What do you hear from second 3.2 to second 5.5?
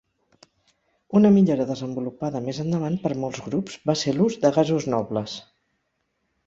molts grups, va ser l'ús de gasos nobles.